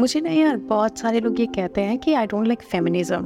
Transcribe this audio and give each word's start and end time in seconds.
मुझे 0.00 0.20
ना 0.20 0.30
यार 0.30 0.56
बहुत 0.56 0.98
सारे 0.98 1.20
लोग 1.20 1.40
ये 1.40 1.46
कहते 1.46 1.80
हैं 1.80 1.98
कि 1.98 2.12
I 2.12 2.26
don't 2.26 2.46
like 2.46 2.62
feminism 2.62 3.16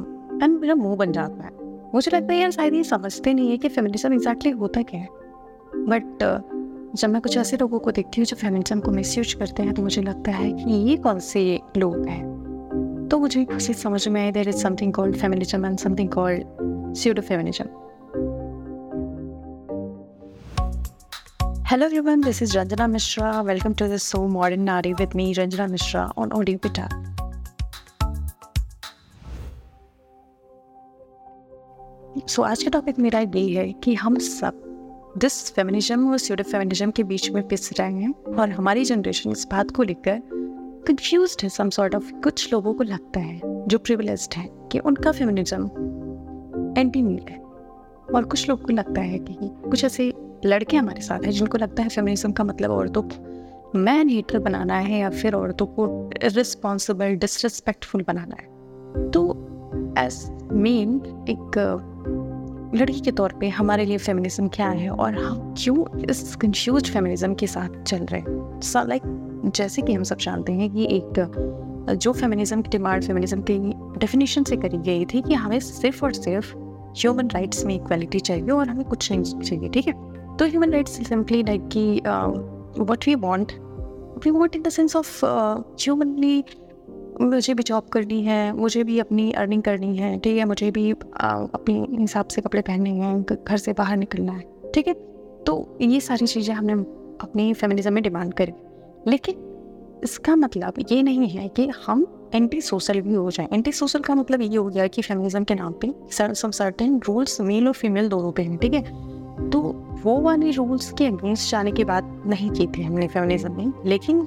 and 0.43 0.61
मेरा 0.61 0.75
मुँह 0.75 0.97
बन 0.97 1.13
जाता 1.13 1.45
है। 1.45 1.51
मुझे 1.95 2.11
लगता 2.17 2.35
है 2.35 2.41
यार 2.41 2.51
शायद 2.51 2.75
ये 2.75 2.85
समझते 2.85 3.35
नहीं 3.35 3.51
है 3.51 3.57
कि 3.57 3.69
फेमिनिज्म 3.69 4.13
एग्जैक्टली 4.13 4.51
होता 4.51 4.83
क्या 4.83 5.01
है। 5.01 5.09
बट 5.75 6.05
uh, 6.05 6.99
जब 7.01 7.09
मैं 7.09 7.23
कुछ 7.23 7.37
ऐसे 7.37 7.57
लोगों 7.57 7.79
को 7.79 7.91
देखती 7.91 8.21
हूँ 8.21 8.27
जो 8.27 8.37
फेमिनिज्म 8.37 8.81
को 8.81 8.91
मिस 8.91 9.35
करते 9.39 9.63
हैं 9.63 9.75
तो 9.75 9.83
मुझे 9.83 10.03
लगता 10.03 10.31
है 10.31 10.53
कि 10.53 10.73
ये 10.73 10.97
कौन 10.97 11.19
से 11.19 11.61
लोग 11.77 12.07
हैं। 12.09 13.09
तो 13.11 13.19
मुझे 13.19 13.45
खुशी 13.45 13.75
समझ 13.75 14.09
में 14.09 14.25
आए 14.25 14.33
there 14.33 14.49
is 14.49 14.57
something 14.57 14.93
called 14.93 15.17
feminism 15.17 15.67
and 15.67 15.79
something 15.79 16.09
called 16.09 16.45
pseudo 16.95 17.23
feminism 17.23 17.65
Hello 21.73 21.87
everyone, 21.87 22.21
this 22.21 22.43
is 22.43 22.55
Ranjana 22.55 22.87
Mishra. 22.87 23.43
Welcome 23.43 23.75
to 23.77 23.89
the 23.89 23.99
So 23.99 24.29
Modern 24.29 24.67
Nari 24.67 24.93
with 24.93 25.15
me, 25.15 25.35
Ranjana 25.35 25.71
Mishra, 25.71 26.13
on 26.19 26.31
Audio 26.31 26.59
Pita. 26.59 26.87
So 32.29 32.43
आज 32.43 32.63
का 32.63 32.71
टॉपिक 32.71 32.99
मेरा 32.99 33.21
ये 33.21 33.57
है 33.57 33.73
कि 33.85 33.95
हम 33.95 34.19
सब 34.19 35.15
this 35.19 35.53
feminism 35.55 36.11
और 36.11 36.19
pseudo 36.19 36.45
feminism 36.51 36.91
के 36.91 37.03
बीच 37.05 37.31
में 37.31 37.43
पिस 37.49 37.73
रहे 37.79 37.93
हैं 37.93 38.35
और 38.35 38.51
हमारी 38.51 38.85
जनरेशन 38.85 39.31
इस 39.31 39.47
बात 39.51 39.71
को 39.77 39.83
लेकर 39.83 40.21
कंफ्यूज 40.89 41.37
है 41.43 41.49
सम 41.49 41.71
सॉर्ट 41.77 41.95
ऑफ़ 41.95 42.13
कुछ 42.25 42.53
लोगों 42.53 42.75
को 42.75 42.85
लगता 42.85 43.21
है 43.21 43.41
जो 43.69 43.79
प्रिविलेज्ड 43.79 44.35
है 44.35 44.49
कि 44.73 44.79
उनका 44.91 45.13
फेमिनिज्म 45.13 45.65
एंटी 46.79 47.03
मील 47.03 47.25
है 47.31 47.41
और 48.15 48.25
कुछ 48.25 48.49
लोग 48.49 48.67
को 48.67 48.73
लगता 48.73 49.01
है 49.01 49.19
कि 49.21 49.39
कुछ 49.43 49.85
ऐसे 49.85 50.13
लड़के 50.47 50.77
हमारे 50.77 51.01
साथ 51.01 51.25
हैं 51.25 51.31
जिनको 51.31 51.59
लगता 51.59 51.83
है 51.83 51.89
फेमिनिज्म 51.89 52.33
का 52.33 52.45
मतलब 52.45 52.71
औरतों 52.71 53.03
को 53.03 53.79
मैन 53.79 54.09
हीटर 54.09 54.39
बनाना 54.39 54.75
है 54.75 54.99
या 54.99 55.11
फिर 55.11 55.35
औरतों 55.35 55.67
को 55.67 56.11
रिस्पॉन्सिबल 56.25 57.15
डिसरिस्पेक्टफुल 57.17 58.05
बनाना 58.09 58.37
है। 58.41 59.11
तो 59.11 59.23
एज 59.99 60.17
मेन 60.53 61.01
एक 61.29 61.59
लड़की 62.75 63.01
के 63.01 63.13
तौर 63.13 63.33
पे 63.41 63.49
हमारे 63.49 63.85
लिए 63.85 63.99
फेमिनिज्म 63.99 64.49
क्या 64.49 64.69
है 64.69 64.91
और 64.91 65.15
हम 65.15 65.55
क्यों 65.59 65.85
इस 66.11 66.37
कंफ्यूज 66.37 66.91
फेमिनिज्म 66.91 67.35
के 67.35 67.47
साथ 67.47 67.83
चल 67.83 68.05
रहे 68.05 68.21
हैं? 68.21 68.61
लाइक 68.87 69.03
जैसे 69.57 69.83
कि 69.83 69.93
हम 69.93 70.03
सब 70.03 70.19
जानते 70.19 70.53
हैं 70.53 70.71
कि 70.71 70.85
एक 70.85 71.95
जो 71.99 72.13
फेमिनिज्म 72.13 72.63
की 72.63 72.69
डिमांड 72.69 73.05
फेमिनिज्म 73.05 73.43
की 73.43 73.59
डेफिनेशन 73.99 74.45
से 74.45 74.57
करी 74.57 74.79
गई 74.79 75.05
थी 75.05 75.23
कि 75.23 75.35
हमें 75.35 75.61
सिर्फ़ 75.61 76.05
और 76.05 76.13
सिर्फ़ 76.13 76.55
ह्यूमन 76.99 77.29
राइट्स 77.29 77.65
में 77.65 77.75
इक्वलिटी 77.75 78.21
चाहिए 78.21 78.51
और 78.51 78.69
हमें 78.69 78.85
कुछ 78.85 79.13
नहीं 79.13 79.41
चाहिए, 79.41 79.69
ठीक 79.69 79.87
है? 79.89 80.12
तो 80.43 80.47
ह्यूमन 80.47 80.71
राइट्स 80.71 81.09
सिंपली 81.09 81.43
लाइक 81.43 81.69
कि 81.69 81.99
what 82.83 83.07
we 83.07 83.15
want 83.15 83.53
we 84.25 84.31
want 84.31 84.57
in 84.57 84.63
the 84.63 84.69
sense 84.69 84.97
of 84.97 85.25
humanly 85.25 86.45
मुझे 87.21 87.55
भी 87.55 87.63
जॉब 87.63 87.83
करनी 87.83 88.23
है 88.23 88.53
मुझे 88.53 88.85
भी 88.85 88.99
अपनी 88.99 89.33
अर्निंग 89.33 89.63
करनी 89.63 89.97
है 89.97 90.19
ठीक 90.19 90.39
है? 90.39 90.45
मुझे 90.45 90.71
भी 90.71 90.93
uh, 90.93 91.05
अपने 91.55 91.75
हिसाब 91.91 92.27
से 92.27 92.41
कपड़े 92.41 92.63
पहनने 92.63 92.91
हैं 92.91 93.23
घर 93.23 93.57
से 93.57 93.73
बाहर 93.73 93.97
निकलना 93.97 94.33
है 94.33 94.45
ठीक 94.75 94.89
है? 94.89 94.95
तो 95.47 95.79
ये 95.81 96.01
सारी 96.01 96.27
चीज़ें 96.27 96.55
हमने 96.55 96.73
अपनी 96.73 97.55
फेमिनिज्म 97.55 97.93
में 97.93 98.03
डिमांड 98.03 98.35
करी। 98.35 98.53
लेकिन 99.11 100.01
इसका 100.05 100.37
मतलब 100.37 100.85
ये 100.93 101.03
नहीं 101.03 101.29
है 101.29 101.49
कि 101.49 101.71
हम 101.87 102.31
एंटी 102.35 102.61
सोशल 102.61 103.01
भी 103.01 103.15
हो 103.15 103.31
जाए। 103.31 103.49
एंटी 103.53 103.73
सोशल 103.73 104.01
का 104.01 104.15
मतलब 104.15 104.41
ये 104.41 104.57
हो 104.57 104.69
गया 104.69 104.87
कि 104.87 105.03
फेमिनिज्म 105.03 105.45
के 105.45 105.55
नाम 105.55 105.75
पे 105.85 105.95
सर्टेन 106.11 107.01
रूल्स 107.07 107.41
मेल 107.41 107.67
और 107.67 107.75
फीमेल 107.75 108.09
दोनों 108.09 108.33
पे 108.33 108.43
हैं 108.43 108.59
ठीक 108.59 108.75
है? 108.75 109.12
तो 109.53 109.61
वो 110.05 110.21
वाले 110.21 110.51
रूल्स 110.51 110.93
के 110.93 111.07
अगेंस्ट 111.07 111.51
जाने 111.51 111.73
की 111.73 111.85
बात 111.85 112.23
नहीं 112.27 112.51
की 112.51 112.67
थी 112.67 112.83
हमने 112.83 113.09
फेमिनिज्म 113.09 113.53
में। 113.53 113.73
लेकिन 113.87 114.21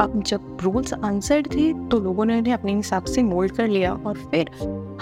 अब 0.00 0.22
जब 0.26 0.56
रूल्स 0.62 0.92
आंसर्ड 0.94 1.46
थे 1.46 1.72
तो 1.88 2.00
लोगों 2.00 2.24
ने 2.24 2.38
उन्हें 2.38 2.54
अपने 2.54 2.74
हिसाब 2.74 3.04
से 3.04 3.22
मोल्ड 3.22 3.52
कर 3.52 3.68
लिया 3.68 3.92
और 3.96 4.16
फिर 4.16 4.50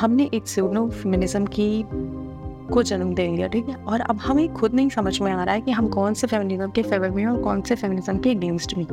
हमने 0.00 0.30
एक 0.34 0.48
सिवनो 0.48 0.88
फेमिनिज्म 0.90 1.46
की 1.46 1.84
को 2.72 2.82
जन्म 2.82 3.14
दे 3.14 3.26
लिया, 3.26 3.48
ठीक 3.48 3.68
है? 3.68 3.74
और 3.76 4.00
अब 4.00 4.16
हमें 4.16 4.52
खुद 4.54 4.74
नहीं 4.74 4.88
समझ 4.88 5.20
में 5.20 5.32
आ 5.32 5.44
रहा 5.44 5.54
है 5.54 5.60
कि 5.60 5.70
हम 5.70 5.88
कौन 5.88 6.14
से 6.14 6.26
फेमिनिज्म 6.26 6.70
के 6.70 6.82
फेवर 6.82 7.10
में 7.10 7.24
और 7.26 7.42
कौन 7.42 7.60
से 7.60 7.74
फेमिनिज्म 7.74 8.18
के 8.18 8.30
अगेंस्ट 8.30 8.76
में 8.78 8.86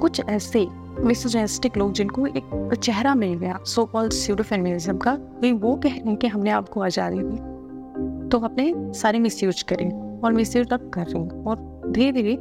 कुछ 0.00 0.20
ऐसे 0.28 0.66
मिसोजेस्टिक 1.00 1.76
लोग 1.76 1.92
जिनको 1.92 2.26
एक 2.26 2.74
चेहरा 2.74 3.14
मिल 3.14 3.34
गया 3.34 3.58
सो 3.64 3.84
कॉल्ड 3.84 4.12
स्यूडो 4.12 4.42
फेमिनिज्म 4.42 4.96
का 4.98 5.12
वो 5.44 5.74
कह 5.74 5.88
रहे 5.88 6.08
हैं 6.08 6.16
कि 6.16 6.26
हमने 6.26 6.50
आपको 6.50 6.80
आज़ादी 6.80 7.18
दी। 7.18 7.55
तो 8.28 8.38
अपने 8.40 8.72
सारे 8.94 9.18
मिस 9.18 9.42
यूज़ 9.42 9.64
करें 9.64 10.20
और 10.20 10.32
मिस 10.32 10.56
यूज़ 10.56 10.74
अब 10.74 10.90
कर 10.94 11.06
रहे 11.06 11.22
हैं 11.22 11.44
और 11.44 11.56
धीरे 11.88 12.12
धीरे 12.12 12.36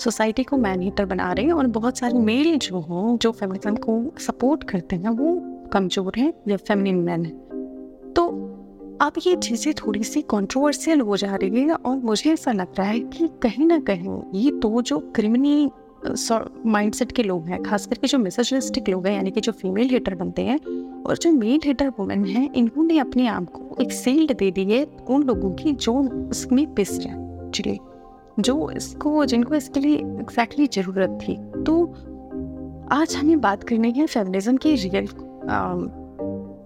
सोसाइटी 0.00 0.42
को 0.42 0.56
मैन 0.56 0.80
हीटर 0.80 1.04
बना 1.06 1.32
रहे 1.32 1.46
हैं 1.46 1.52
और 1.52 1.66
बहुत 1.68 1.98
सारे 1.98 2.18
मेल 2.20 2.56
जो 2.58 2.80
हों, 2.80 3.16
जो 3.18 3.32
फेमिनिज्म 3.32 3.74
को 3.76 4.02
सपोर्ट 4.18 4.64
करते 4.64 4.96
हैं, 4.96 5.08
वो 5.08 5.68
कमज़ोर 5.72 6.12
हैं 6.18 6.32
या 6.48 6.56
फेमिनिन 6.56 6.96
मैन 6.96 7.24
है। 7.24 7.32
तो 8.12 8.26
अब 9.02 9.12
ये 9.26 9.34
चीज़ें 9.36 9.72
थोड़ी 9.74 10.02
सी 10.04 10.22
कंट्रोवर्शियल 10.30 11.00
हो 11.00 11.16
जा 11.16 11.34
रही 11.34 11.60
है 11.60 11.74
और 11.74 11.96
मुझे 11.96 12.32
ऐसा 12.32 12.52
लग 12.52 12.78
रहा 12.78 12.88
है 12.88 12.98
कि 13.00 13.28
कहीं 13.42 13.66
ना 13.66 13.78
कहीं 13.80 14.20
ये 14.34 14.50
तो 14.60 14.80
जो 14.82 14.98
क्रिमिनल 15.16 15.70
माइंडसेट 16.66 17.12
के 17.12 17.22
लोग 17.22 17.46
हैं, 17.46 17.62
खास 17.62 17.86
करके 17.86 18.06
जो 18.06 18.18
मिसोजिनिस्टिक 18.18 18.88
लोग 18.88 19.06
हैं, 19.06 19.14
यानी 19.14 19.30
कि 19.30 19.40
जो 19.40 19.52
फीमेल 19.52 19.88
हीटर 19.88 20.14
बनते 20.14 20.42
हैं 20.42 20.58
और 21.02 21.16
जो 21.16 21.32
मेल 21.32 21.60
हीटर 21.64 21.88
वुमेन 21.98 22.24
हैं, 22.24 22.52
इन्होंने 22.52 22.98
अपने 22.98 23.26
आप 23.28 23.50
को 23.50 23.69
एक 23.80 23.92
सील्ड 23.92 24.36
दे 24.36 24.50
दी 24.50 24.64
है 24.64 24.84
उन 25.08 25.22
लोगों 25.22 25.50
की 25.50 25.72
जो 25.72 25.92
उसमें 26.28 26.74
पिस 26.74 26.98
चलिए 26.98 27.78
जो। 28.40 28.70
इसको, 28.70 29.24
जिनको 29.24 29.54
इसके 29.54 29.80
लिए 29.80 29.96
एग्जैक्टली 29.96 30.66
ज़रूरत 30.66 31.18
थी। 31.22 31.36
तो 31.62 31.84
आज 32.92 33.16
हमें 33.16 33.40
बात 33.40 33.62
करनी 33.62 33.90
है 33.90 34.06
फेमिनिज्म 34.06 34.56
की 34.56 34.74
रियल 34.74 35.06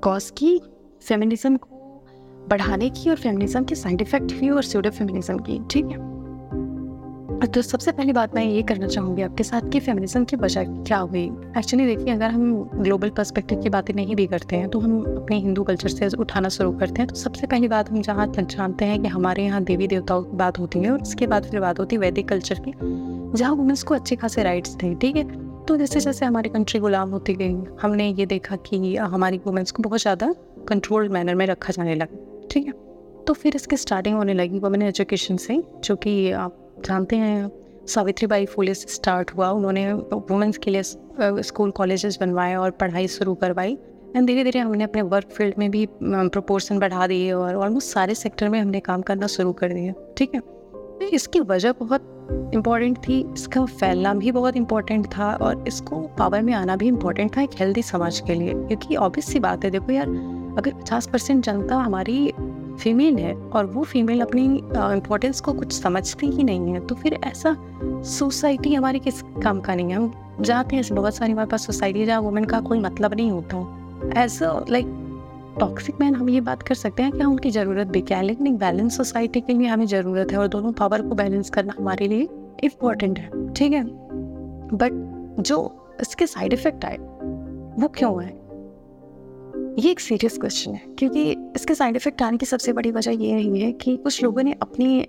कॉज 0.04 0.30
की 0.30 0.60
फेमिनिज्म 1.02 1.56
को 1.56 1.68
बढ़ाने 2.48 2.90
की 2.90 3.10
और 3.10 3.16
फेमिनिज्म 3.16 3.64
के 3.64 3.74
साइड 3.74 4.02
इफ़ेक्ट 4.02 4.32
भी 4.32 4.50
और 4.50 4.62
स्यूडो 4.62 4.90
फेमिनिज्म 4.90 5.38
की, 5.38 5.60
ठीक 5.70 5.86
है? 5.86 6.13
तो 7.34 7.62
सबसे 7.62 7.92
पहली 7.92 8.12
बात 8.12 8.34
मैं 8.34 8.44
ये 8.44 8.62
करना 8.62 8.86
चाहूँगी 8.86 9.22
आपके 9.22 9.42
साथ 9.42 9.68
कि 9.72 9.80
फेमिनिज्म 9.80 10.24
की 10.24 10.36
वजह 10.36 10.64
क्या 10.82 10.98
हुई? 10.98 11.22
एक्चुअली 11.58 11.86
देखिए, 11.86 12.12
अगर 12.14 12.30
हम 12.30 12.70
ग्लोबल 12.74 13.10
पर्सपेक्टिव 13.10 13.60
की 13.62 13.68
बातें 13.68 13.92
नहीं 13.94 14.16
भी 14.16 14.26
करते 14.26 14.56
हैं 14.56 14.68
तो 14.68 14.80
हम 14.80 15.00
अपने 15.16 15.36
हिंदू 15.36 15.62
कल्चर 15.62 15.88
से 15.88 16.08
उठाना 16.16 16.48
शुरू 16.48 16.72
करते 16.72 17.02
हैं। 17.02 17.08
तो 17.08 17.14
सबसे 17.14 17.46
पहली 17.46 17.68
बात 17.68 17.90
हम 17.90 18.02
जहाँ 18.02 18.26
जानते 18.36 18.84
हैं 18.84 19.00
कि 19.02 19.08
हमारे 19.08 19.44
यहाँ 19.44 19.62
देवी 19.64 19.86
देवताओं 19.86 20.22
की 20.22 20.36
बात 20.36 20.58
होती 20.58 20.78
है 20.78 20.90
और 20.90 21.02
उसके 21.02 21.26
बाद 21.26 21.44
फिर 21.44 21.60
बात 21.60 21.80
होती 21.80 21.96
है 21.96 22.00
वैदिक 22.00 22.28
कल्चर 22.28 22.58
की, 22.58 22.72
जहाँ 23.38 23.52
वुमेंस 23.52 23.82
को 23.82 23.94
अच्छे 23.94 24.16
खासे 24.16 24.42
राइट्स 24.42 24.76
थे, 24.82 24.94
ठीक 24.94 25.16
है? 25.16 25.24
तो 25.64 25.76
जैसे 25.76 26.00
जैसे 26.00 26.26
हमारी 26.26 26.48
कंट्री 26.48 26.80
गुलाम 26.80 27.10
होती 27.10 27.34
गई, 27.34 27.54
हमने 27.82 28.08
ये 28.10 28.26
देखा 28.26 28.56
कि 28.66 28.96
हमारी 28.96 29.40
वुमेंस 29.46 29.70
को 29.70 29.82
बहुत 29.82 30.00
ज़्यादा 30.00 30.34
कंट्रोल्ड 30.68 31.12
मैनर 31.12 31.34
में 31.34 31.46
रखा 31.46 31.72
जाने 31.72 31.94
लगा, 31.94 32.46
ठीक 32.50 32.66
है? 32.66 32.72
तो 33.26 33.32
फिर 33.32 33.56
इसकी 33.56 33.76
स्टार्टिंग 33.76 34.16
होने 34.16 34.34
लगी 34.34 34.58
वुमेन 34.58 34.82
एजुकेशन 34.82 35.36
से, 35.36 35.62
जो 35.84 35.96
कि 35.96 36.30
आप 36.32 36.60
जानते 36.78 37.16
हैं 37.16 37.50
सावित्री 37.86 38.26
बाई 38.26 38.46
फूले 38.46 38.74
से 38.74 38.88
स्टार्ट 38.88 39.30
हुआ। 39.36 39.48
उन्होंने 39.50 39.92
वुमेंस 39.92 40.58
के 40.58 40.70
लिए 40.70 40.82
स्कूल 40.82 41.70
कॉलेजेस 41.70 42.18
बनवाए 42.20 42.54
और 42.54 42.70
पढ़ाई 42.70 43.08
शुरू 43.08 43.34
करवाई। 43.34 43.78
एंड 44.16 44.26
धीरे 44.26 44.44
धीरे 44.44 44.60
हमने 44.60 44.84
अपने 44.84 45.02
वर्क 45.02 45.28
फ़ील्ड 45.28 45.54
में 45.58 45.70
भी 45.70 45.86
प्रोपोर्शन 46.02 46.78
बढ़ा 46.78 47.06
दिए 47.06 47.32
और 47.32 47.54
ऑलमोस्ट 47.56 47.92
सारे 47.92 48.14
सेक्टर 48.14 48.48
में 48.48 48.60
हमने 48.60 48.80
काम 48.80 49.02
करना 49.02 49.26
शुरू 49.26 49.52
कर 49.52 49.72
दिया 49.72 49.94
ठीक 50.16 50.34
है? 50.34 50.40
तो 50.40 51.08
इसकी 51.12 51.40
वजह 51.40 51.72
बहुत 51.72 52.10
इंपॉर्टेंट 52.54 52.98
थी। 52.98 53.18
इसका 53.34 53.64
फैलना 53.64 54.12
भी 54.14 54.32
बहुत 54.32 54.56
इंपॉर्टेंट 54.56 55.06
था 55.06 55.34
और 55.34 55.64
इसको 55.68 56.00
पावर 56.18 56.42
में 56.42 56.52
आना 56.52 56.76
भी 56.76 56.86
इंपॉर्टेंट 56.88 57.36
था 57.36 57.42
एक 57.42 57.50
हेल्दी 57.54 57.82
समाज 57.82 58.20
के 58.20 58.34
लिए। 58.34 58.52
क्योंकि 58.54 58.96
ऑब्वियस 58.96 59.26
सी 59.26 59.40
बात 59.40 59.64
है, 59.64 59.70
देखो 59.70 59.92
यार, 59.92 60.08
अगर 60.58 60.74
पचास 60.74 61.06
परसेंट 61.06 61.44
जनता 61.44 61.76
हमारी 61.76 62.32
फीमेल 62.80 63.18
है 63.18 63.34
और 63.34 63.66
वो 63.66 63.82
फीमेल 63.82 64.20
अपनी 64.20 64.44
इम्पोर्टेंस 64.44 65.40
को 65.40 65.52
कुछ 65.52 65.72
समझती 65.72 66.26
ही 66.26 66.44
नहीं 66.44 66.72
है 66.72 66.80
तो 66.86 66.94
फिर 66.94 67.18
ऐसा 67.24 67.56
सोसाइटी 68.08 68.74
हमारे 68.74 68.98
किस 68.98 69.22
काम 69.42 69.60
का 69.60 69.74
नहीं 69.74 69.88
है? 69.88 69.96
हम 69.96 70.12
जाते 70.40 70.76
हैं 70.76 70.94
बहुत 70.94 71.14
सारी 71.14 71.32
हमारे 71.32 71.48
पास 71.48 71.66
सोसाइटी 71.66 72.04
जहाँ 72.06 72.20
वुमेन 72.20 72.44
का 72.44 72.60
कोई 72.60 72.78
मतलब 72.80 73.14
नहीं 73.14 73.30
होता। 73.30 74.22
एज 74.22 74.38
लाइक 74.70 74.86
टॉक्सिक 75.60 76.00
मैन 76.00 76.14
हम 76.14 76.28
ये 76.28 76.40
बात 76.40 76.62
कर 76.62 76.74
सकते 76.74 77.02
हैं 77.02 77.12
कि 77.12 77.18
हम 77.20 77.32
उनकी 77.32 77.50
ज़रूरत 77.50 77.86
भी 77.86 78.00
क्या 78.00 78.18
है, 78.18 78.24
लेकिन 78.24 78.46
एक 78.46 78.56
बैलेंस 78.58 78.96
सोसाइटी 78.96 79.40
के 79.40 79.52
लिए 79.52 79.68
हमें 79.68 79.86
ज़रूरत 79.86 80.32
है 80.32 80.38
और 80.38 80.48
दोनों 80.48 80.72
पावर 80.72 81.02
को 81.02 81.14
बैलेंस 81.14 81.50
करना 81.50 81.74
हमारे 81.78 82.08
लिए 82.08 82.28
इम्पोर्टेंट 82.64 83.18
है, 83.18 83.52
ठीक 83.54 83.72
है? 83.72 83.84
बट 84.74 85.40
जो 85.40 85.58
इसके 86.00 86.26
साइड 86.26 86.52
इफ़ेक्ट 86.52 86.84
आए, 86.84 86.96
वो 87.78 87.88
क्यों 87.88 88.22
है 88.24 88.32
ये 89.78 89.90
एक 89.90 90.00
सीरियस 90.00 90.38
क्वेश्चन 90.38 90.72
है, 90.72 90.80
क्योंकि 90.98 91.34
इसके 91.56 91.74
साइड 91.74 91.96
इफ़ेक्ट 91.96 92.22
आने 92.22 92.36
की 92.36 92.46
सबसे 92.46 92.72
बड़ी 92.72 92.90
वजह 92.90 93.22
ये 93.22 93.34
रही 93.34 93.60
है 93.60 93.70
कि 93.74 93.96
कुछ 93.96 94.22
लोगों 94.22 94.42
ने 94.42 94.52
अपनी 94.62 95.00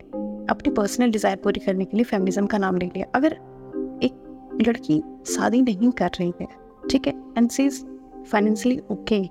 अपनी 0.50 0.72
पर्सनल 0.72 1.12
डिज़ायर 1.12 1.38
पूरी 1.44 1.60
करने 1.60 1.86
के 1.86 1.98
लिए 1.98 2.04
फेमिनिज्म 2.04 2.46
का 2.46 2.58
नाम 2.58 2.78
ले 2.78 2.86
लिया। 2.86 3.06
अगर 3.16 3.34
एक 4.04 4.58
लड़की 4.62 5.02
शादी 5.28 5.62
नहीं 5.62 5.92
कर 5.92 6.10
रही 6.20 6.34
है, 6.42 6.48
ठीक 6.90 7.08
है 7.08 7.14
and 7.38 7.50
she 7.50 7.64
is 7.66 7.84
financially 8.32 8.80
okay 8.92 9.22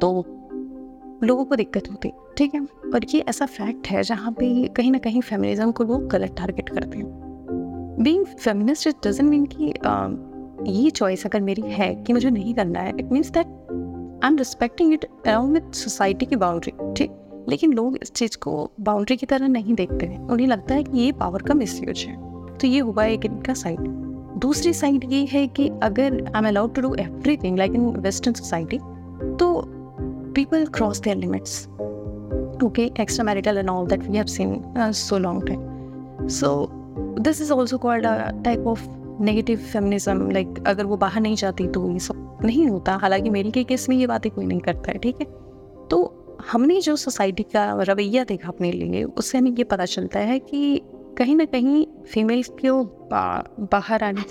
तो 0.00 0.24
लोगों 1.24 1.44
को 1.44 1.56
दिक्कत 1.56 1.90
होती 1.90 2.08
है 2.08 2.32
ठीक 2.38 2.54
है? 2.54 2.60
और 2.94 3.04
ये 3.14 3.20
ऐसा 3.28 3.46
फैक्ट 3.46 3.86
है 3.86 4.02
जहाँ 4.02 4.32
पे 4.32 4.46
कहीं 4.68 4.90
ना 4.92 4.98
कहीं 4.98 5.20
फेमिनिज्म 5.22 5.70
को 5.72 5.84
लोग 5.84 6.06
गलत 6.08 6.34
टारगेट 6.38 6.68
करते 6.68 6.98
हैं। 6.98 8.02
बींग 8.02 8.24
फेमिनिस्ट 8.26 9.06
डजंट 9.06 9.30
मीन 9.30 9.46
कि 9.52 9.72
ये 10.72 10.90
चॉइस 10.90 11.26
अगर 11.26 11.40
मेरी 11.40 11.62
है 11.68 11.94
कि 11.96 12.12
मुझे 12.12 12.30
नहीं 12.30 12.54
करना 12.54 12.80
है 12.80 12.92
it 12.98 13.12
means 13.12 13.30
that 13.30 13.46
I 14.24 14.30
am 14.30 14.36
respecting 14.38 14.92
it 14.92 15.04
around 15.04 15.52
with 15.52 15.70
society 15.74 16.26
की 16.26 16.36
बाउंड्री 16.36 16.72
ठीक? 16.96 17.10
लेकिन 17.48 17.72
लोग 17.72 17.96
इस 18.02 18.12
चीज़ 18.12 18.36
को 18.38 18.70
बाउंड्री 18.80 19.16
की 19.16 19.26
तरह 19.26 19.48
नहीं 19.48 19.74
देखते 19.74 20.06
हैं। 20.06 20.18
उन्हें 20.28 20.46
लगता 20.46 20.74
है 20.74 20.84
कि 20.84 20.98
ये 20.98 21.10
पावर 21.12 21.42
का 21.42 21.54
मिस 21.54 21.82
यूज़ 21.82 22.06
है। 22.06 22.16
तो 22.58 22.66
ये 22.66 22.78
हुआ 22.80 23.04
एक 23.04 23.24
इनका 23.26 23.54
साइड 23.54 23.80
दूसरी 24.40 24.72
साइड 24.72 25.04
ये 25.12 25.24
है 25.24 25.46
कि 25.48 25.68
अगर 25.82 26.12
I 26.12 26.38
am 26.38 26.48
allowed 26.48 26.74
to 26.74 26.82
do 26.82 26.94
everything 27.36 27.58
like 27.58 27.74
in 27.74 27.86
western 27.98 28.34
society 28.34 28.78
तो 29.38 29.62
people 30.34 30.66
cross 30.66 31.00
their 31.00 31.16
limits 31.16 31.66
okay 32.64 32.90
extra 33.00 33.24
marital 33.24 33.58
and 33.58 33.70
all 33.70 33.86
that 33.86 34.08
we 34.08 34.16
have 34.16 34.26
seen 34.26 34.92
so 34.92 35.18
long 35.18 35.46
time 35.48 36.28
so 36.28 36.56
this 37.20 37.40
is 37.42 37.52
also 37.52 37.78
called 37.78 38.06
type 38.44 38.66
of 38.66 38.88
negative 39.20 39.58
feminism 39.72 40.30
like 40.30 40.64
अगर 40.66 40.86
वो 40.86 40.96
बाहर 40.96 41.20
नहीं 41.20 41.36
जाती 41.36 41.66
तो 41.68 41.90
ये 41.90 41.98
सब 41.98 42.38
नहीं 42.44 42.66
होता। 42.66 42.92
हालाँकि 42.92 43.30
मेरी 43.30 43.50
के 43.50 43.64
केस 43.64 43.88
में 43.88 43.96
ये 43.96 44.06
बातें 44.06 44.30
कोई 44.32 44.46
नहीं 44.46 44.60
करता 44.60 44.92
है, 44.92 44.98
ठीक 44.98 45.20
है? 45.20 45.26
तो 45.88 46.38
हमने 46.50 46.80
जो 46.80 46.96
सोसाइटी 46.96 47.42
का 47.42 47.82
रवैया 47.82 48.24
देखा 48.24 48.48
अपने 48.48 48.72
लिए, 48.72 49.04
उससे 49.04 49.38
हमें 49.38 49.50
ये 49.50 49.64
पता 49.64 49.84
चलता 49.84 50.20
है 50.20 50.38
कि 50.38 50.80
कहीं 51.18 51.36
ना 51.36 51.44
कहीं 51.44 51.86
फीमेल्स 52.06 52.48
को 52.48 52.82
बाहर 53.72 54.04
आने 54.04 54.22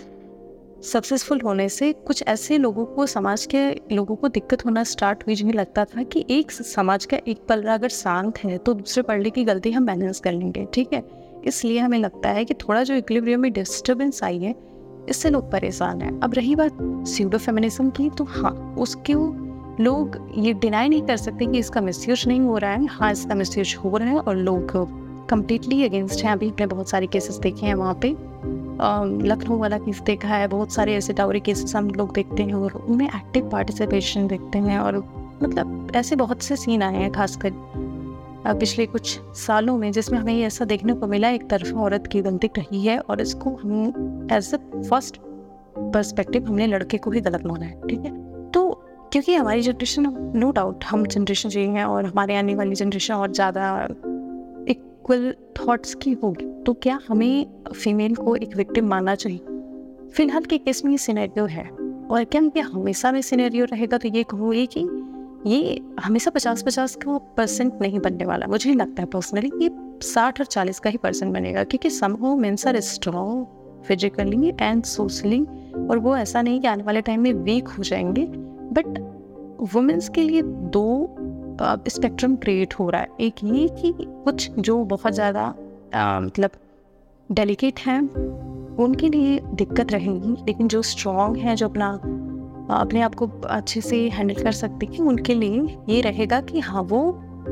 सक्सेसफुल 0.83 1.41
होने 1.41 1.67
से 1.69 1.91
कुछ 1.93 2.23
ऐसे 2.27 2.57
लोगों 2.57 2.85
को, 2.85 3.05
समाज 3.05 3.45
के 3.45 3.95
लोगों 3.95 4.15
को 4.15 4.27
दिक्कत 4.27 4.65
होना 4.65 4.83
स्टार्ट 4.83 5.23
हुई 5.27 5.35
जिन्हें 5.35 5.55
लगता 5.55 5.85
था 5.85 6.03
कि 6.03 6.25
एक 6.29 6.51
समाज 6.51 7.05
का 7.05 7.17
एक 7.27 7.45
पल्ला 7.49 7.73
अगर 7.73 7.89
शांत 7.89 8.37
है 8.37 8.57
तो 8.57 8.73
दूसरे 8.73 9.03
पल्ले 9.03 9.29
की 9.29 9.43
गलती 9.43 9.71
हम 9.71 9.85
बैलेंस 9.85 10.19
कर 10.19 10.31
लेंगे, 10.31 10.65
ठीक 10.73 10.93
है? 10.93 11.03
इसलिए 11.45 11.79
हमें 11.79 11.97
लगता 11.99 12.29
है 12.29 12.45
कि 12.45 12.53
थोड़ा 12.53 12.83
जो 12.83 12.93
इक्विलिब्रियम 12.93 13.39
में 13.39 13.51
डिस्टर्बेंस 13.53 14.23
आई 14.23 14.39
है 14.39 14.55
इससे 15.09 15.29
लोग 15.29 15.51
परेशान 15.51 16.01
हैं। 16.01 16.19
अब 16.19 16.33
रही 16.33 16.55
बात 16.55 16.77
सीडो 17.07 17.37
फेमिनिज्म 17.37 17.89
की 17.89 18.09
तो 18.09 18.23
हाँ 18.23 18.51
उसके 18.79 19.13
लोग 19.83 20.17
ये 20.37 20.53
डिनाई 20.53 20.89
नहीं 20.89 21.01
कर 21.01 21.17
सकते 21.17 21.45
कि 21.45 21.59
इसका 21.59 21.81
मिसयूज 21.81 22.23
नहीं 22.27 22.39
हो 22.39 22.57
रहा 22.57 22.71
है। 22.71 22.85
हाँ 22.87 23.11
इसका 23.11 23.35
मिसयूज 23.35 23.75
हो 23.83 23.97
रहा 23.97 24.09
है 24.09 24.19
और 24.19 24.35
लोग 24.37 24.71
कम्प्लीटली 25.29 25.83
अगेंस्ट 25.85 26.23
हैं। 26.23 26.31
अभी 26.31 26.49
अपने 26.49 26.65
बहुत 26.65 26.89
सारे 26.89 27.07
केसेस 27.07 27.37
देखे 27.37 27.65
हैं 27.65 27.73
वहाँ 27.75 27.99
पे। 28.03 28.15
लखनऊ 29.27 29.57
वाला 29.57 29.77
केस 29.77 30.01
देखा 30.01 30.27
है, 30.27 30.47
बहुत 30.47 30.71
सारे 30.71 30.95
ऐसे 30.95 31.13
टावरी 31.13 31.39
केसेस 31.39 31.75
हम 31.75 31.89
लोग 31.89 32.13
देखते 32.13 32.43
हैं 32.43 32.53
और 32.53 32.73
उनमें 32.73 33.05
एक्टिव 33.07 33.49
पार्टिसिपेशन 33.49 34.27
देखते 34.27 34.59
हैं 34.59 34.79
और 34.79 34.97
मतलब 35.43 35.91
ऐसे 35.95 36.15
बहुत 36.15 36.41
से 36.41 36.55
सीन 36.55 36.83
आए 36.83 36.95
हैं 36.95 37.11
खासकर। 37.11 37.51
पिछले 38.47 38.85
कुछ 38.85 39.19
सालों 39.37 39.77
में 39.77 39.91
जिसमें 39.91 40.19
हमें 40.19 40.41
ऐसा 40.43 40.65
देखने 40.65 40.93
को 40.93 41.07
मिला, 41.07 41.29
एक 41.29 41.49
तरफ़ 41.49 41.73
औरत 41.73 42.07
की 42.07 42.21
गलती 42.21 42.47
रही 42.57 42.85
है 42.85 42.99
और 42.99 43.21
इसको 43.21 43.49
हम 43.49 44.27
एज 44.31 44.53
अ 44.53 44.57
फ़र्स्ट 44.57 45.17
पर्सपेक्टिव 45.77 46.45
हमने 46.45 46.67
लड़के 46.67 46.97
को 46.97 47.11
ही 47.11 47.21
गलत 47.21 47.45
माना 47.45 47.65
है, 47.65 47.87
ठीक 47.87 47.99
है? 47.99 48.11
तो 48.51 48.69
क्योंकि 49.11 49.35
हमारी 49.35 49.61
जनरेशन 49.61 50.05
नो 50.35 50.51
डाउट 50.51 50.83
हम 50.83 51.05
जनरेशन 51.05 51.49
जी 51.49 51.63
हैं 51.63 51.85
और 51.85 52.05
हमारे 52.05 52.35
आने 52.35 52.55
वाली 52.55 52.75
जनरेशन 52.75 53.13
और 53.13 53.31
ज़्यादा 53.31 53.87
इक्वल 54.69 55.33
थॉट्स 55.57 55.93
की 55.95 56.11
होगी 56.13 56.45
तो 56.63 56.73
क्या 56.73 56.99
हमें 57.07 57.63
फीमेल 57.73 58.15
को 58.15 58.35
एक 58.35 58.55
विक्टिम 58.57 58.87
मानना 58.87 59.15
चाहिए? 59.15 59.39
फ़िलहाल 60.09 60.43
के 60.43 60.57
केस 60.57 60.83
में 60.85 60.91
ये 60.91 60.97
सिनेरियो 60.97 61.45
है 61.45 61.69
और 62.09 62.23
क्या 62.23 62.65
हमेशा 62.65 63.11
में 63.11 63.21
सिनेरियो 63.21 63.65
रहेगा? 63.65 63.97
तो 63.97 64.07
ये 64.07 64.23
कहूँगी 64.23 64.65
कि 64.65 64.81
ये 65.45 65.79
हमेशा 65.99 66.31
पचास 66.31 66.63
पचास 66.63 66.95
का 66.95 67.17
परसेंट 67.37 67.81
नहीं 67.81 67.99
बनने 67.99 68.25
वाला। 68.25 68.47
मुझे 68.47 68.69
नहीं 68.69 68.79
लगता 68.79 69.01
है 69.01 69.07
पर्सनली 69.07 69.51
ये 69.61 69.69
साठ 70.03 70.39
और 70.39 70.45
चालीस 70.45 70.79
का 70.79 70.89
ही 70.89 70.97
परसेंट 70.97 71.33
बनेगा, 71.33 71.63
क्योंकि 71.63 71.89
somehow 72.13 72.35
men's 72.35 72.67
are 72.67 72.79
strong 72.81 73.83
physically 73.87 74.53
and 74.61 74.83
socially 74.83 75.39
और 75.89 75.97
वो 75.97 76.15
ऐसा 76.17 76.41
नहीं 76.41 76.59
कि 76.61 76.67
आने 76.67 76.83
वाले 76.83 77.01
टाइम 77.01 77.21
में 77.21 77.33
वीक 77.33 77.67
हो 77.67 77.83
जाएँगे 77.83 78.25
बट 78.25 78.99
वुमेंस 79.73 80.09
के 80.09 80.23
लिए 80.23 80.41
दो 80.43 81.15
स्पेक्ट्रम 81.89 82.35
क्रिएट 82.35 82.73
हो 82.73 82.89
रहा 82.89 83.01
है। 83.01 83.07
एक 83.21 83.43
ये 83.43 83.67
कि 83.71 83.93
कुछ 83.99 84.49
जो 84.51 84.83
बहुत 84.85 85.13
ज़्यादा 85.13 85.47
मतलब 85.95 86.51
डेलिकेट 87.29 87.79
हैं, 87.79 87.99
उनके 88.75 89.09
लिए 89.09 89.39
दिक्कत 89.53 89.91
रहेगी, 89.91 90.35
लेकिन 90.45 90.67
जो 90.67 90.81
स्ट्रॉन्ग 90.81 91.37
हैं, 91.37 91.55
जो 91.55 91.67
अपना 91.67 91.91
अपने 92.71 93.01
आप 93.01 93.15
को 93.15 93.27
अच्छे 93.45 93.81
से 93.81 93.97
हैंडल 94.09 94.43
कर 94.43 94.51
सकती 94.51 94.85
हैं, 94.85 94.99
उनके 94.99 95.33
लिए 95.33 95.77
ये 95.89 96.01
रहेगा 96.01 96.41
कि 96.41 96.59
हाँ 96.59 96.81
वो 96.81 97.09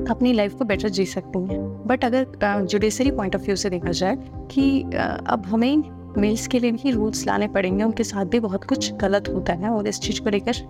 अपनी 0.10 0.34
लाइफ 0.34 0.54
को 0.54 0.66
बेटर 0.66 0.90
जी 0.90 1.06
सकती 1.06 1.40
हैं। 1.46 1.88
बट 1.88 2.06
अगर 2.06 2.66
जुडिशरी 2.66 3.12
पॉइंट 3.12 3.36
ऑफ़ 3.36 3.42
व्यू 3.42 3.56
से 3.56 3.70
देखा 3.70 3.92
जाए 3.92 4.18
कि 4.52 4.82
अब 4.82 5.44
हमें 5.46 5.84
मेल्स 6.18 6.48
के 6.48 6.60
लिए 6.60 6.72
भी 6.72 6.92
रूल्स 6.92 7.26
लाने 7.28 7.48
पड़ेंगे, 7.48 7.84
उनके 7.84 8.04
साथ 8.04 8.26
भी 8.26 8.40
बहुत 8.40 8.64
कुछ 8.64 8.92
गलत 8.94 9.30
होता 9.30 9.54
है 9.54 9.70
और 9.70 9.88
इस 9.88 10.00
चीज़ 10.00 10.22
को 10.22 10.30
लेकर 10.30 10.64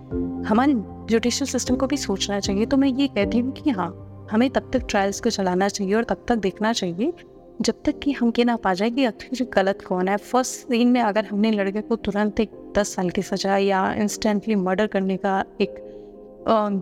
हमारे 0.48 0.74
जुडिशल 1.10 1.46
सिस्टम 1.46 1.76
को 1.76 1.86
भी 1.86 1.96
सोचना 1.96 2.40
चाहिए। 2.40 2.66
तो 2.66 2.76
मैं 2.76 2.88
ये 2.88 3.06
कहती 3.06 3.38
हूँ 3.38 3.52
कि 3.52 3.70
हाँ 3.70 3.88
हमें 4.30 4.48
तब 4.50 4.70
तक 4.72 4.86
ट्रायल्स 4.88 5.20
को 5.20 5.30
चलाना 5.30 5.68
चाहिए 5.68 5.94
और 5.94 6.04
तब 6.04 6.24
तक 6.28 6.36
देखना 6.38 6.72
चाहिए 6.72 7.12
जब 7.60 7.74
तक 7.84 7.98
कि 7.98 8.12
हम 8.12 8.30
के 8.30 8.44
ना 8.44 8.56
पा 8.56 8.74
जाए 8.74 8.90
कि 8.90 9.04
आखिर 9.04 9.48
गलत 9.54 9.82
कौन 9.82 10.08
है? 10.08 10.16
फ़र्स्ट 10.16 10.68
सीन 10.68 10.88
में 10.88 11.00
अगर 11.00 11.24
हमने 11.24 11.50
लड़के 11.50 11.80
को 11.80 11.96
तुरंत 11.96 12.40
एक 12.40 12.50
दस 12.78 12.94
साल 12.94 13.10
की 13.10 13.22
सजा 13.22 13.56
या 13.56 13.92
इंस्टेंटली 13.94 14.54
मर्डर 14.54 14.86
करने 14.86 15.16
का 15.16 15.44
एक 15.60 15.74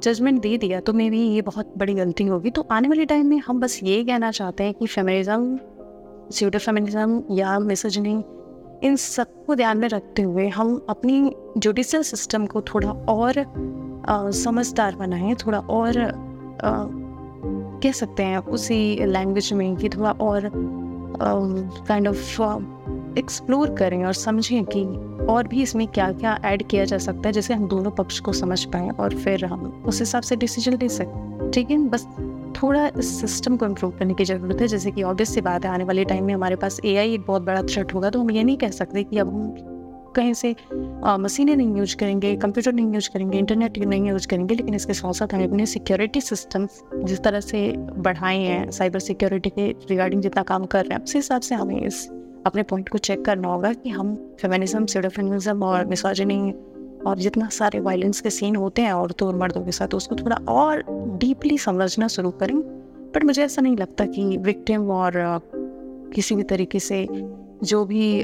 जजमेंट 0.04 0.40
दे 0.42 0.56
दिया 0.58 0.80
तो 0.80 0.92
मे 0.92 1.10
भी 1.10 1.22
ये 1.28 1.42
बहुत 1.42 1.72
बड़ी 1.78 1.94
गलती 1.94 2.24
होगी। 2.24 2.50
तो 2.50 2.66
आने 2.70 2.88
वाले 2.88 3.04
टाइम 3.04 3.26
में 3.26 3.38
हम 3.38 3.60
बस 3.60 3.80
ये 3.82 4.04
कहना 4.04 4.30
चाहते 4.30 4.64
हैं 4.64 4.74
कि 4.74 4.86
फेमिनिज़म 4.86 5.58
स्यूडो 6.32 6.58
फेमिनिज़म 6.58 7.22
या 7.30 7.58
मिसजनी 7.58 8.22
इन 8.86 8.96
सबको 8.96 9.54
ध्यान 9.54 9.78
में 9.78 9.88
रखते 9.88 10.22
हुए 10.22 10.48
हम 10.48 10.86
अपनी 10.88 11.34
जुडिशल 11.58 12.02
सिस्टम 12.02 12.46
को 12.46 12.62
थोड़ा 12.62 12.90
और 12.90 13.44
समझदार 14.32 14.96
बनाएँ 14.96 15.34
थोड़ा 15.34 15.58
और 15.58 15.98
आ, 16.64 16.86
कह 17.80 17.92
सकते 17.92 18.22
हैं, 18.22 18.38
उसी 18.38 19.06
लैंग्वेज 19.06 19.52
में 19.52 19.74
कि 19.76 19.88
थोड़ा 19.88 20.10
और 20.20 20.50
काइंड 21.88 22.08
ऑफ़ 22.08 23.18
एक्सप्लोर 23.18 23.74
करें 23.76 24.04
और 24.04 24.12
समझें 24.14 24.64
कि 24.66 24.82
और 25.26 25.48
भी 25.48 25.62
इसमें 25.62 25.86
क्या 25.88 26.10
क्या 26.12 26.38
ऐड 26.44 26.66
किया 26.68 26.84
जा 26.84 26.98
सकता 26.98 27.28
है, 27.28 27.32
जैसे 27.32 27.54
हम 27.54 27.66
दोनों 27.68 27.90
पक्ष 27.90 28.18
को 28.20 28.32
समझ 28.32 28.64
पाएँ 28.64 28.90
और 28.90 29.14
फिर 29.14 29.44
हम 29.44 29.66
उस 29.86 30.00
हिसाब 30.00 30.22
से 30.22 30.36
डिसीज़न 30.36 30.78
ले 30.82 30.88
सकें। 30.88 31.50
ठीक 31.50 31.70
है, 31.70 31.78
बस 31.88 32.06
थोड़ा 32.62 32.86
इस 32.88 33.20
सिस्टम 33.20 33.56
को 33.56 33.66
इम्प्रूव 33.66 33.92
करने 33.98 34.14
की 34.14 34.24
ज़रूरत 34.24 34.60
है, 34.60 34.68
जैसे 34.68 34.90
कि 34.90 35.02
ऑब्वियस 35.02 35.34
सी 35.34 35.40
बात 35.40 35.64
है, 35.64 35.70
आने 35.70 35.84
वाले 35.84 36.04
टाइम 36.04 36.24
में 36.24 36.34
हमारे 36.34 36.56
पास 36.56 36.80
एआई 36.84 37.14
एक 37.14 37.26
बहुत 37.26 37.42
बड़ा 37.42 37.62
थ्रेट 37.64 37.94
होगा 37.94 38.10
तो 38.10 38.20
हम 38.20 38.30
ये 38.30 38.44
नहीं 38.44 38.56
कह 38.56 38.70
सकते 38.72 39.02
कि 39.04 39.18
अब 39.18 39.28
हम 39.28 39.69
कहीं 40.16 40.32
से 40.34 40.54
मशीनें 41.18 41.54
नहीं 41.56 41.76
यूज़ 41.76 41.96
करेंगे, 41.96 42.34
कंप्यूटर 42.36 42.72
नहीं 42.72 42.94
यूज़ 42.94 43.08
करेंगे, 43.10 43.38
इंटरनेट 43.38 43.78
नहीं 43.78 44.08
यूज़ 44.08 44.28
करेंगे, 44.28 44.54
लेकिन 44.54 44.74
इसके 44.74 44.94
साथ 44.94 45.12
साथ 45.12 45.34
हमें 45.34 45.46
अपने 45.46 45.66
सिक्योरिटी 45.66 46.20
सिस्टम 46.20 46.66
जिस 46.94 47.22
तरह 47.22 47.40
से 47.40 47.60
बढ़ाए 47.98 48.38
हैं 48.38 48.70
साइबर 48.70 48.98
सिक्योरिटी 49.00 49.50
के 49.50 49.68
रिगार्डिंग 49.90 50.22
जितना 50.22 50.42
काम 50.42 50.64
कर 50.66 50.84
रहे 50.84 50.94
हैं, 50.94 51.04
उसी 51.04 51.18
हिसाब 51.18 51.40
से 51.40 51.54
हमें 51.54 51.80
इस 51.80 52.08
अपने 52.46 52.62
पॉइंट 52.62 52.88
को 52.88 52.98
चेक 53.00 53.24
करना 53.24 53.48
होगा 53.48 53.72
कि 53.72 53.90
हम 53.90 54.14
फेमिनिज्म 54.40 54.86
सीडोफेमिज्म 54.86 55.62
और 55.62 55.86
मिसोजिनी 55.86 56.40
और 57.06 57.18
जितना 57.18 57.48
सारे 57.48 57.80
वायलेंस 57.80 58.20
के 58.20 58.30
सीन 58.30 58.56
होते 58.56 58.82
हैं 58.82 58.92
औरतों 58.92 59.28
और 59.28 59.36
मर्दों 59.36 59.64
के 59.64 59.72
साथ, 59.72 59.94
उसको 59.94 60.16
थोड़ा 60.16 60.36
और 60.48 60.84
डीपली 61.20 61.58
समझना 61.58 62.08
शुरू 62.08 62.30
करें। 62.40 62.56
बट 63.14 63.24
मुझे 63.24 63.42
ऐसा 63.42 63.62
नहीं 63.62 63.76
लगता 63.76 64.06
कि 64.06 64.36
विक्टिम 64.38 64.90
और 64.90 65.12
किसी 66.14 66.34
भी 66.34 66.42
तरीके 66.42 66.78
से 66.80 67.06
जो 67.62 67.84
भी 67.84 68.22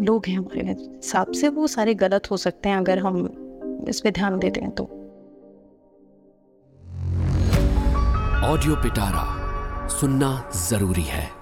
लोग 0.00 0.26
हैं 0.26 0.36
हमारे 0.38 0.62
हिसाब 0.62 1.32
से, 1.32 1.48
वो 1.48 1.66
सारे 1.66 1.94
गलत 1.94 2.30
हो 2.30 2.36
सकते 2.36 2.68
हैं 2.68 2.76
अगर 2.76 2.98
हम 2.98 3.84
इस 3.88 4.00
पर 4.00 4.10
ध्यान 4.10 4.38
देते 4.38 4.60
हैं 4.60 4.70
तो। 4.70 4.84
ऑडियो 8.44 8.76
पिटारा 8.76 9.26
सुनना 9.88 10.50
ज़रूरी 10.68 11.02
है। 11.02 11.39